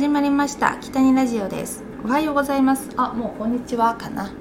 [0.00, 0.78] 始まりました。
[0.80, 1.84] 北にラジオです。
[2.02, 2.88] おはようございます。
[2.96, 4.32] あもうこんにちはかな。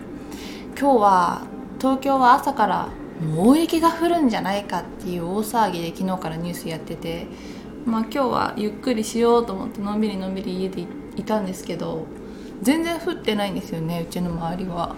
[0.79, 1.47] 今日は
[1.79, 2.87] 東京は朝から
[3.35, 7.27] 大雪が降るんじゃないかっていう大騒ぎで昨日からニュースやってて。
[7.85, 10.85] まあ今日はゆっくりしようと思ってのんびりのんびり家で
[11.17, 12.05] いたんですけど
[12.61, 14.95] 全然降ってないんですよねうちの周りは。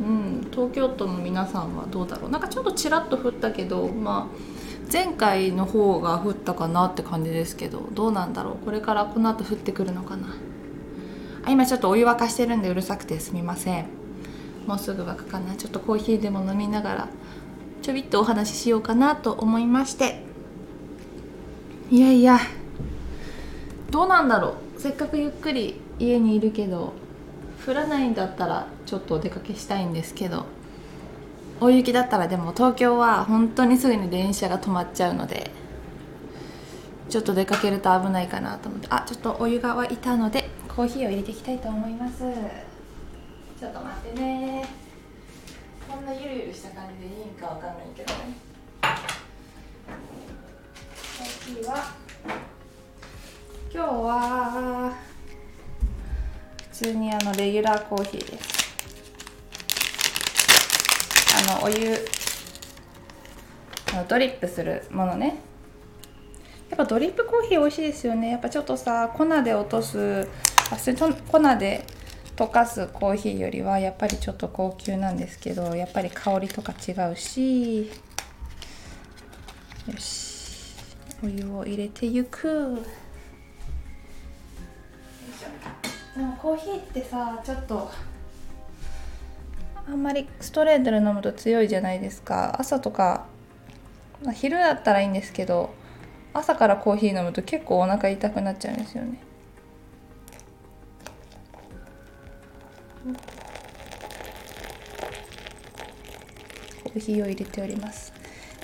[0.00, 2.30] うん東京都の皆さんはどうだろう。
[2.30, 4.53] なんかちょっとちらっと降ったけどまあ
[4.92, 8.64] 前回の方が降ったかなって感じですけどどうなんだろう？
[8.64, 10.36] これからこの後降ってくるのかな？
[11.44, 13.86] あ今ちょっとお湯沸かしてるんでうるさくてすみません。
[14.66, 15.56] もうすぐ沸くかな。
[15.56, 17.08] ちょっとコーヒーでも飲みながら
[17.82, 20.22] ちょびっとお話ししようかなと思いまして。
[21.90, 22.38] いやいや
[23.90, 24.80] どうなんだろう？
[24.80, 26.92] せっかくゆっくり家にいるけど
[27.66, 30.46] 降らないんだったらちょっとお出かけしたいんですけど。
[31.60, 35.50] 大雪だったらでも東京は本当にすぐに電車が止まっちゃうので
[37.08, 38.88] ちょっと出かけると危ないかなと思って。
[38.90, 42.24] あちょっとお湯が沸いたのでコーヒーを入れていきたいと思います。
[43.58, 44.66] ちょっと待ってね。
[45.88, 48.36] こんなゆるゆるした感じでいいんかわかんないけどね。
[48.80, 51.94] コーヒーは。
[53.72, 54.92] 今日は
[56.72, 58.53] 普通にあのレギュラーコーヒーです。
[61.46, 61.96] のお湯
[64.08, 65.36] ドリップするものね。
[66.70, 68.30] やっぱドリップコーヒー美味しいですよね。
[68.30, 70.26] やっぱちょっとさ粉で落とす
[70.72, 71.86] あそれと粉で
[72.34, 77.92] 溶かすコーヒーよりはやっぱりちょっと高級なんですけどやっぱり香りとか違うしよ
[79.98, 80.74] し
[81.22, 82.82] お湯を入れていく。
[86.16, 87.90] でもコーヒーってさちょっと
[89.86, 92.56] あんまりストレートで飲むと強いじゃないですか。
[92.58, 93.26] 朝とか、
[94.22, 95.74] まあ、昼だったらいいんですけど
[96.32, 99.20] 朝からコーヒー飲むと結構お腹痛くなっちゃうんですよね。
[106.84, 108.12] コーヒーを入れております。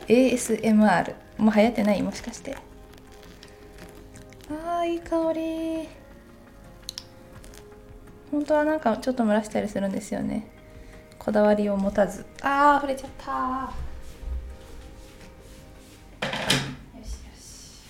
[0.09, 2.03] ASMR もう流行ってない？
[2.03, 2.56] もしかして。
[4.50, 5.89] あーいい香り。
[8.31, 10.49] 本当はなんかちょっと蒸らしたりするんですよね。
[11.20, 12.25] こだわりを持たず。
[12.41, 13.31] あー触れちゃった。
[16.98, 17.82] よしよし。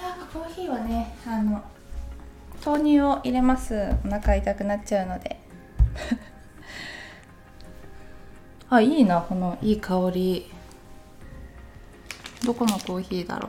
[0.00, 1.64] やっぱコーヒーはねあの
[2.64, 3.96] 豆乳を入れます。
[4.06, 5.40] お腹痛くなっちゃうので。
[8.70, 10.48] あいいなこのいい香り。
[12.44, 13.48] どこのコーヒーだろ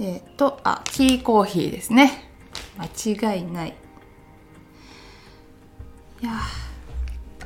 [0.00, 0.02] う。
[0.02, 2.24] えっ、ー、とあキーコーヒーですね。
[2.76, 2.86] 間
[3.34, 3.74] 違いない
[6.22, 6.32] いや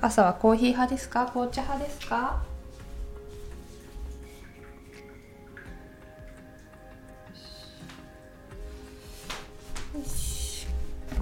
[0.01, 1.27] 朝はコーヒー派ですか？
[1.27, 2.43] 紅茶派ですか？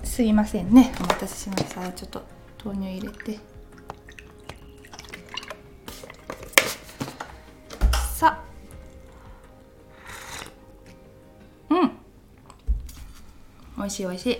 [0.02, 0.94] すいませんね。
[0.98, 1.92] お待たせしました。
[1.92, 2.22] ちょっと
[2.64, 3.38] 豆乳入れて。
[8.14, 8.42] さ。
[11.68, 11.92] うん。
[13.76, 14.38] 美味しい美味しい。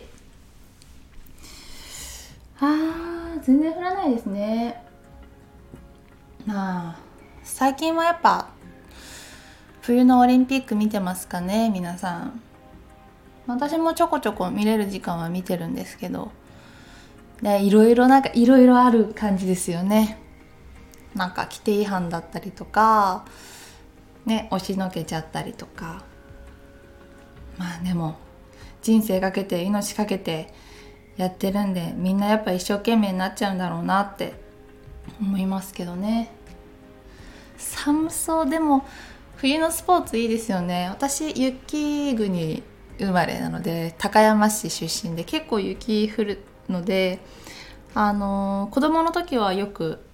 [2.64, 4.84] あー全然降らないですね。
[6.46, 6.98] なあ
[7.42, 8.50] 最近はやっぱ
[9.80, 12.40] 冬のオリンピック見てますかね皆さん。
[13.48, 16.30] 私もちょこちょこ見れる時間は見てるんですけど。
[17.42, 20.20] ねいろいろなんかいろいろある感じですよね。
[21.16, 23.24] なんか規定違反だったりとか
[24.24, 26.04] ね押しのけちゃったりとか。
[27.58, 28.14] まあでも
[28.82, 30.54] 人生かけて命かけて
[31.16, 34.34] やってるんでみんなやっぱ一生懸命になっちゃうんだろうなって
[35.20, 36.32] 思いますけどね。
[37.58, 38.50] 寒そう。
[38.50, 38.86] でも
[39.36, 40.88] 冬のスポーツいいですよね。
[40.88, 42.62] 私雪国
[42.98, 47.20] 生まれなので高山市出身で結構雪降るので
[47.94, 50.04] あの子供の時はよく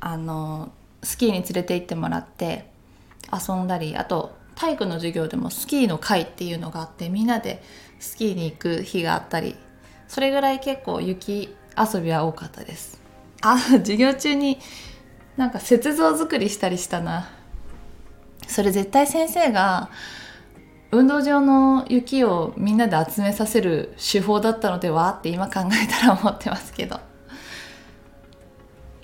[0.00, 2.70] あのスキーに連れて行ってもらって
[3.32, 7.62] 遊んだりあと体育の授業でもスキーの会っていうのがあってみんなで
[7.98, 9.56] スキーに行く日があったり
[10.10, 13.00] それぐらい結構雪遊びは多かったです。
[13.42, 14.58] あ授業中に
[15.36, 17.30] なんか雪像作りしたりしたな。
[18.48, 19.88] それ絶対先生が
[20.90, 26.98] 運動場の雪をみんなで集めさせる手法だったのではって今考えたら思ってますけど。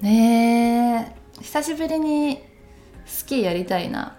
[0.00, 1.40] ねえ。
[1.40, 2.42] 久しぶりに
[3.04, 4.16] スキーやりたいな。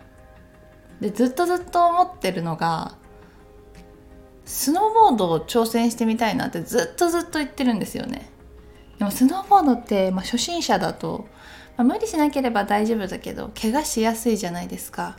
[1.01, 2.95] でずっとずっと思ってるのが
[4.48, 8.30] スノーボードを挑戦してみたいなってずっとずっと言ってるんですよね。
[8.98, 11.28] でもスノーボードって、まあ、初心者だと、
[11.76, 15.18] まあ、無理しなければ大丈夫だけど怪我しやすいじゃないですか。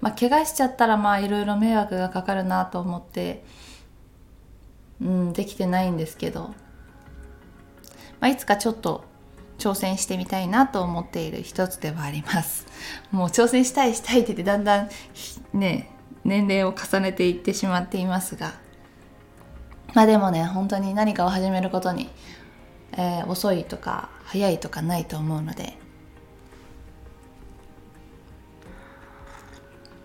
[0.00, 3.44] まあ、怪我しちゃったらまあいろいろ迷惑がかかるなと思って、
[5.00, 6.48] うん、できてないんですけど、
[8.20, 9.04] まあ、いつかちょっと
[9.58, 12.66] 挑戦してみたいなと思っている一つではあります。
[13.12, 14.88] もう挑戦したいしたいって言ってだんだん
[15.54, 15.95] ね
[16.26, 18.54] 年齢を重ねていってしまっていますが
[19.94, 22.10] まあでもね本当に何かを始めることに、
[22.92, 25.78] えー、遅いとか早いとかないと思うので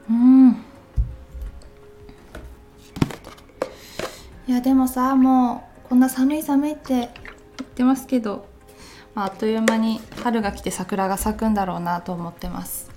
[0.10, 0.52] うん
[4.48, 7.10] いやでもさもうこんな寒い寒いって言っ
[7.76, 8.52] てますけど
[9.14, 12.90] まあ、あっという間に春が来て桜が咲くんだろうなと思ってます。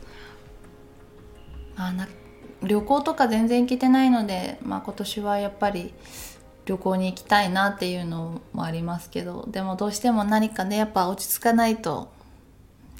[1.77, 2.07] まあ、な
[2.65, 5.95] 旅行とか全然行けてないので、まあ、今年はやっぱり
[6.67, 12.11] 旅行に行きたいなっていうのもありますけどでもどうしても何かねやっぱ落ち着かないと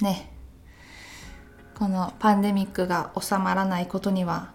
[0.01, 0.31] ね
[1.77, 4.51] このパンデミックが収まらないことには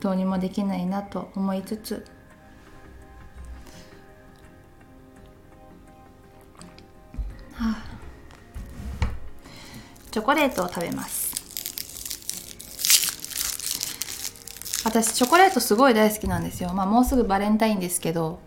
[0.00, 2.06] どうにもできないなと思いつつ。
[10.10, 11.19] チョコレートを食べます。
[14.84, 16.72] 私チョコレートすごい大好きなんですよ。
[16.72, 18.40] まあもうすぐバレンタインですけど、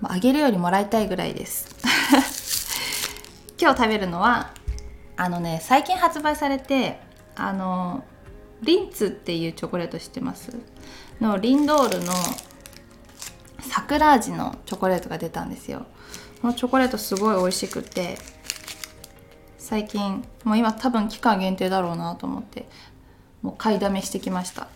[0.00, 1.68] まあ、あげるよりもらいたいぐらいです。
[3.60, 4.52] 今日食べるのは
[5.16, 7.00] あのね最近発売されて
[7.34, 8.04] あの
[8.62, 10.56] リンツっていうチョコレート知ってます？
[11.20, 12.12] のリンドールの
[13.60, 15.86] 桜味のチョコレートが出たんですよ。
[16.40, 18.18] このチョコレートすごい美味しくて
[19.58, 22.68] 最近もう今多分期間限定だろうなと思って
[23.42, 24.68] もう買いだめしてきました。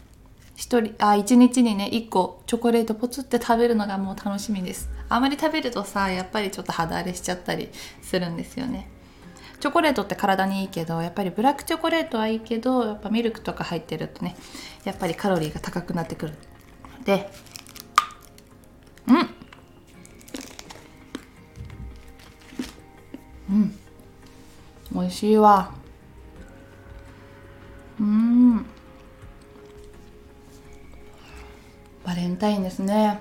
[0.60, 4.90] 一人あ1日にね1個チョコレートポツって食べるのがもう楽しみです。
[5.08, 7.70] あまり食べるとさやっぱりちょっと肌荒れしちゃったり
[8.02, 8.90] するんですよね。
[9.58, 14.36] チョコレートって体にいいけどやっぱりブラックチョコレートはいいけどやっぱミルクとか入ってるとね
[14.84, 16.34] やっぱりカロリーが高くなってくる。
[17.06, 17.30] で
[19.08, 19.16] うん。
[23.48, 23.78] うん。
[24.92, 25.72] 美味しいわ。
[27.98, 28.66] うん。
[32.10, 33.20] バレンタインですね。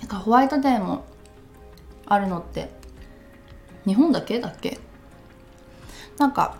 [0.00, 1.04] なんかホワイトデーも
[2.06, 2.70] あるのって
[3.84, 4.78] 日本だけだっけ？
[6.16, 6.56] なんか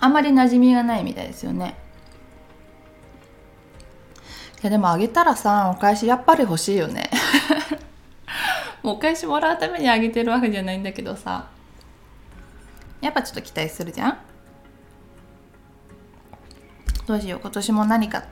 [0.00, 1.78] あまり馴染みがないみたいですよね。
[4.62, 7.08] いやでもあげたらさお返しやっぱり欲しいよね。
[8.84, 11.48] もうお返しもらうためにあげてるわけじゃないんだけどさ。
[13.00, 14.18] やっぱちょっと期待するじゃん？
[17.06, 17.40] どうしよう？
[17.40, 18.24] 今年も何か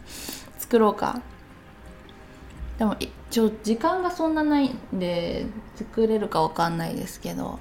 [0.67, 1.23] 作ろうか。
[2.79, 5.47] でも一応時間がそんなないんで
[5.77, 7.61] 作れるかわかんないですけど。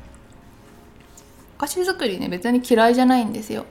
[1.58, 3.66] お菓子作りね別に嫌いじゃないんですよ。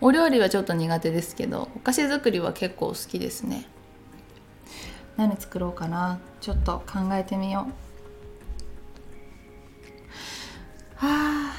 [0.00, 3.66] お料理はちょっと苦手ですけどお菓子作りは結構好きですね。
[5.16, 6.18] 何作ろうかな。
[6.40, 7.68] ちょっと考えてみよ
[11.02, 11.06] う。
[11.06, 11.54] はあ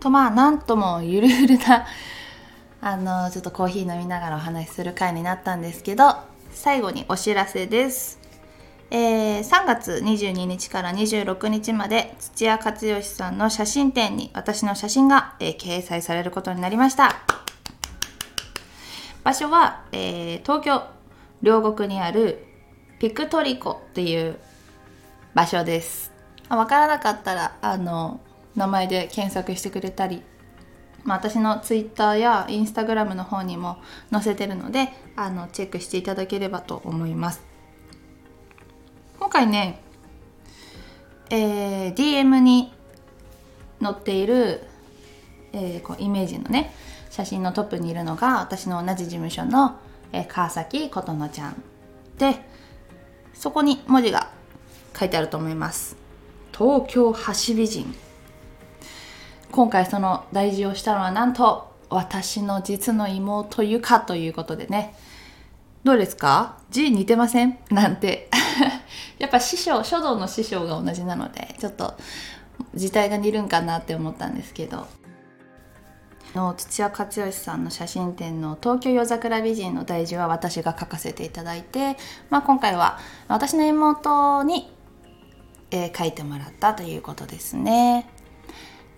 [0.00, 1.86] とまあなんともゆるゆるな
[2.84, 6.16] あのちょっとコーヒー飲みながらお話しする回になったんですけど
[6.50, 8.18] 最後にお知らせです、
[8.90, 17.14] えー、3月22日から26日まで土屋勝義さんの写真展に私の写真が、えー、掲載されることになりました。
[19.22, 20.82] 場所は、えー、東京
[21.40, 22.44] 両国にある
[22.98, 24.40] ピクトリコっていう
[25.34, 26.10] 場所です。
[26.48, 28.20] わからなかったらあの
[28.56, 30.22] 名前で検索してくれたり、
[31.04, 33.78] まあ、私の Twitter や Instagram の方にも
[34.10, 37.42] 載せてるのであのチェックしていただければと思います。
[39.18, 39.80] 今回ね、
[41.30, 42.72] えー、DM に
[43.80, 44.62] 載っている、
[45.52, 46.72] えー、こうイメージのね
[47.10, 49.78] 写真のトップにいるのが私の同じ事務所の、
[50.12, 51.62] えー、川崎琴乃ちゃん
[52.18, 52.40] で
[53.34, 54.30] そこに文字が
[54.98, 55.96] 書いてあると思います。
[56.56, 57.94] 東京橋美人。
[59.52, 64.96] 今回その大事をしたのはなんと私の実の妹ゆかということでね。
[65.84, 66.56] どうですか？
[66.70, 67.58] 字似てません？
[67.70, 68.30] なんて。
[69.18, 71.94] やっぱ師匠書道の師匠が同じなのでちょっと
[72.74, 74.86] 字体が似るんかなって思ったんですけど。
[76.34, 81.98] の土屋勝義さんの写真展の東京夜桜美人の大事は私が書かせていただいて、
[82.30, 84.72] まあ、今回は私の妹に、
[85.70, 88.08] えー、書いてもらったということですね。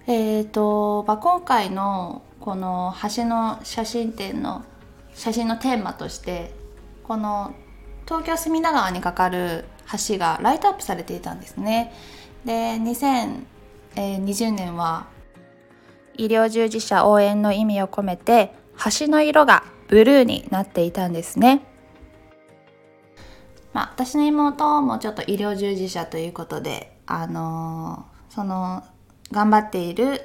[0.07, 4.63] えーとまあ、今回のこの橋の写真展の
[5.15, 6.53] 写真のテーマとして
[7.05, 7.55] この
[8.05, 9.65] 東京隅田川に架かる
[10.09, 11.93] 橋がライトアップされていたんですね。
[12.45, 15.07] で2020年は
[16.17, 18.53] 医療従事者応援の意味を込めて
[18.99, 21.63] 橋の色がブルーになっていたんですね。
[23.73, 28.85] まあ、私の妹もちょっと医療従事者ということで、あのー、その
[29.33, 30.23] 頑張っている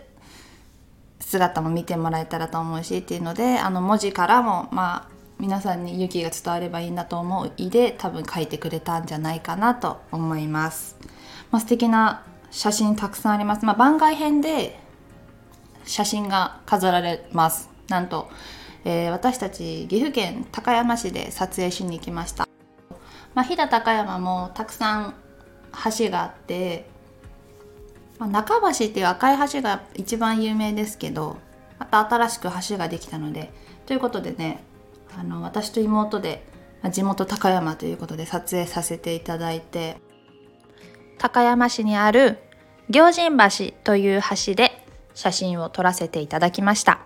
[1.19, 10.97] 姿も見てもらえたらと思うしっていうのであの文字からもまあ皆さんに勇気が伝わればいいなと思ういで多分書いてくれたんじゃないかなと思います。
[11.49, 13.65] まあ、素敵な写真たくさんあります。
[13.65, 14.77] まあ、番外編で
[15.85, 17.69] 写真が飾られます。
[17.87, 18.29] なんと、
[18.83, 22.45] えー、私たち岐阜県高山市で撮影しに行きました。
[23.33, 25.13] まあ、飛騨高山もたくさん
[25.97, 26.89] 橋があって、
[28.19, 31.37] まあ、中橋っていう赤い橋が一番有名ですけど
[31.79, 33.51] また新しく橋ができたので
[33.85, 34.63] ということでね
[35.17, 36.45] あの私と妹で
[36.91, 39.97] 地元高山ということで撮影させていただいて
[41.17, 42.37] 高山市にある
[42.89, 43.37] 行神
[43.71, 46.99] 橋という橋で写真を撮らせていただきました。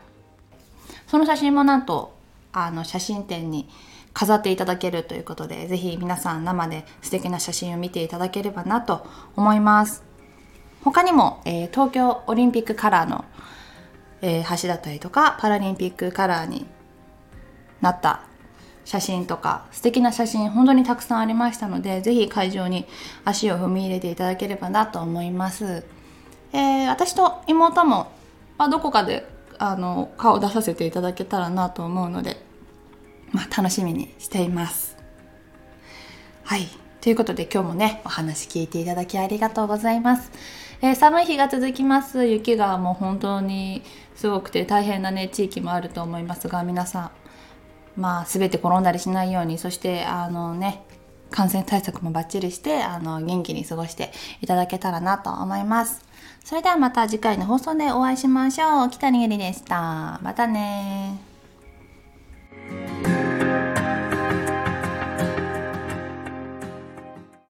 [1.07, 2.15] その写真もなんと
[2.51, 3.69] あの写真展に
[4.13, 9.05] 飾っていただけるということでぜひ皆さん生で素敵な写真を見ていただければなと
[9.35, 10.03] 思います
[10.83, 13.25] 他にも、えー、東京オリンピックカラーの、
[14.21, 16.65] えー、橋だったりとかパラリンピックカラーに
[17.81, 18.23] なった
[18.85, 22.85] 写真とか素敵な写真本当にたくさんありましたのでぜひ会場に
[23.23, 25.85] 足を踏み入れていただければなと思います、
[26.51, 28.11] えー、私と妹も、
[28.57, 29.25] まあ、どこかで
[29.57, 32.43] あの顔を出させていただけたらなと思うので、
[33.31, 34.97] まあ、楽しみにしています。
[36.43, 36.67] はい。
[37.01, 40.31] ということで今日もねお話聞いていただきありがとうございます、
[40.83, 43.81] えー、寒い日が続きます雪がもう本当に
[44.13, 47.11] すごくて大変なね地域もあると思いますが皆さん
[47.95, 50.83] まあ、全て転んだりしないようにそしてあのね
[51.29, 54.11] 感染対策もバッチリしてあの元気に過ごして
[54.41, 56.05] いただけたらなと思います。
[56.43, 58.89] それではまた次回の放送でお会いしましょう。
[58.91, 60.19] 北にげりでした。
[60.21, 61.17] またね